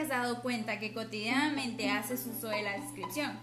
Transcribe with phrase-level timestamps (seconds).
[0.00, 3.38] dado cuenta que cotidianamente haces uso de la descripción?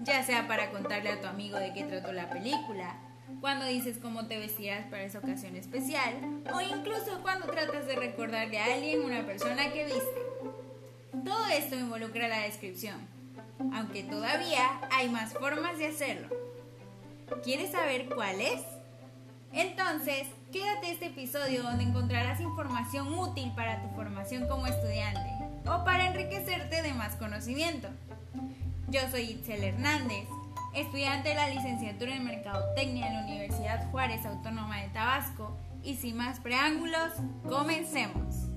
[0.00, 2.94] Ya sea para contarle a tu amigo de qué trató la película,
[3.40, 6.14] cuando dices cómo te vestirás para esa ocasión especial,
[6.54, 10.22] o incluso cuando tratas de recordarle a alguien una persona que viste.
[11.24, 13.06] Todo esto involucra la descripción,
[13.74, 16.28] aunque todavía hay más formas de hacerlo.
[17.42, 18.62] ¿Quieres saber cuál es?
[19.52, 25.30] Entonces, quédate este episodio donde encontrarás información útil para tu formación como estudiante
[25.66, 27.88] o para enriquecerte de más conocimiento.
[28.88, 30.28] Yo soy Itzel Hernández,
[30.74, 36.16] estudiante de la licenciatura en Mercadotecnia en la Universidad Juárez Autónoma de Tabasco y sin
[36.16, 37.12] más preámbulos,
[37.48, 38.48] comencemos.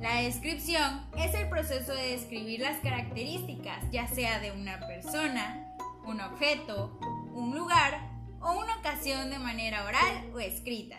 [0.00, 5.66] La descripción es el proceso de describir las características, ya sea de una persona,
[6.06, 6.96] un objeto,
[9.06, 10.96] de manera oral o escrita.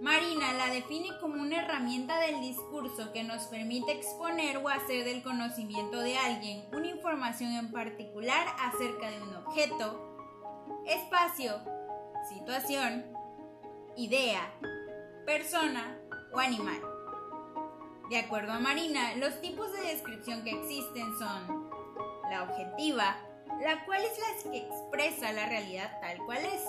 [0.00, 5.22] Marina la define como una herramienta del discurso que nos permite exponer o hacer del
[5.22, 10.18] conocimiento de alguien una información en particular acerca de un objeto,
[10.88, 11.60] espacio,
[12.28, 13.06] situación,
[13.96, 14.52] idea,
[15.24, 16.00] persona
[16.32, 16.80] o animal.
[18.10, 21.70] De acuerdo a Marina, los tipos de descripción que existen son
[22.28, 23.16] la objetiva,
[23.62, 26.64] la cual es la que expresa la realidad tal cual es,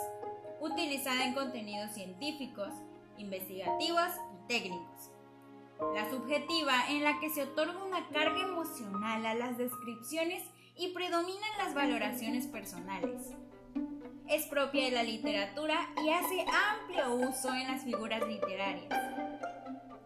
[0.61, 2.69] utilizada en contenidos científicos,
[3.17, 5.11] investigativos y técnicos.
[5.93, 10.43] La subjetiva, en la que se otorga una carga emocional a las descripciones
[10.75, 13.33] y predominan las valoraciones personales.
[14.27, 18.89] Es propia de la literatura y hace amplio uso en las figuras literarias.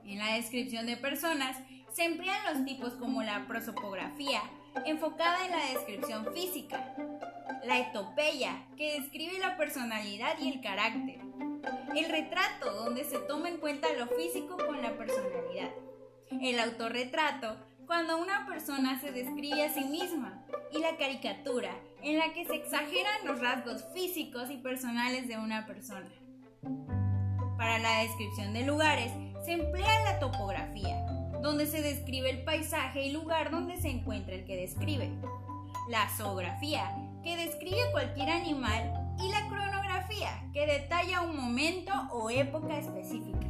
[0.05, 1.57] En la descripción de personas
[1.91, 4.41] se emplean los tipos como la prosopografía,
[4.85, 6.95] enfocada en la descripción física,
[7.65, 11.19] la etopeya, que describe la personalidad y el carácter,
[11.95, 15.71] el retrato, donde se toma en cuenta lo físico con la personalidad,
[16.41, 22.33] el autorretrato, cuando una persona se describe a sí misma, y la caricatura, en la
[22.33, 26.09] que se exageran los rasgos físicos y personales de una persona.
[27.57, 29.11] Para la descripción de lugares
[29.45, 31.05] se emplea la topografía,
[31.41, 35.11] donde se describe el paisaje y lugar donde se encuentra el que describe.
[35.89, 36.89] La zoografía,
[37.23, 43.47] que describe cualquier animal, y la cronografía, que detalla un momento o época específica.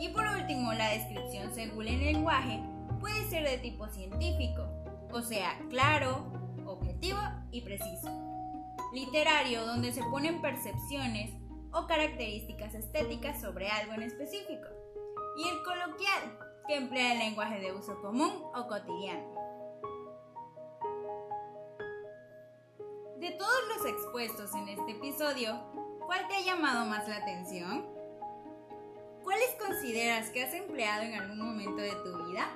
[0.00, 2.60] Y por último, la descripción según el lenguaje
[3.00, 4.66] puede ser de tipo científico,
[5.12, 6.32] o sea, claro,
[6.66, 8.08] objetivo y preciso.
[8.92, 11.30] Literario, donde se ponen percepciones
[11.72, 14.68] o características estéticas sobre algo en específico.
[15.36, 19.51] Y el coloquial, que emplea el lenguaje de uso común o cotidiano.
[23.22, 25.56] De todos los expuestos en este episodio,
[26.04, 27.86] ¿cuál te ha llamado más la atención?
[29.22, 32.50] ¿Cuáles consideras que has empleado en algún momento de tu vida?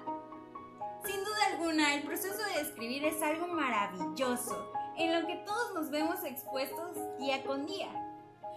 [1.04, 5.90] Sin duda alguna, el proceso de escribir es algo maravilloso, en lo que todos nos
[5.90, 7.92] vemos expuestos día con día.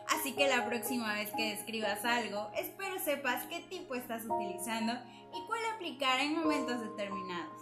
[0.08, 4.94] Así que la próxima vez que escribas algo, espero sepas qué tipo estás utilizando
[5.32, 7.62] y cuál aplicar en momentos determinados.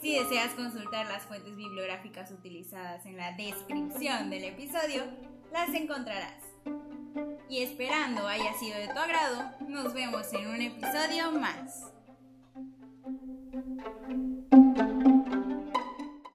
[0.00, 5.02] Si deseas consultar las fuentes bibliográficas utilizadas en la descripción del episodio,
[5.52, 6.40] las encontrarás.
[7.48, 11.97] Y esperando haya sido de tu agrado, nos vemos en un episodio más.